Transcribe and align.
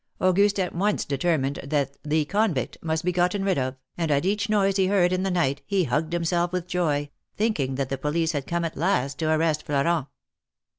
Auguste 0.19 0.57
at 0.59 0.73
once 0.73 1.05
determined 1.05 1.57
that 1.63 1.95
^^the 2.01 2.25
convict'' 2.27 2.75
must 2.81 3.05
be 3.05 3.11
gotten 3.11 3.45
rid 3.45 3.59
of, 3.59 3.75
and 3.95 4.09
at 4.09 4.25
each 4.25 4.49
noise 4.49 4.77
he 4.77 4.87
heard 4.87 5.13
in 5.13 5.21
the 5.21 5.29
night, 5.29 5.61
he 5.67 5.83
hugged 5.83 6.11
himself 6.11 6.51
with 6.51 6.65
joy, 6.65 7.11
thinking 7.37 7.75
that 7.75 7.89
the 7.89 7.99
police 7.99 8.31
had 8.31 8.47
come 8.47 8.65
at 8.65 8.75
last 8.75 9.19
to 9.19 9.29
arrest 9.31 9.61
Florent. 9.63 10.07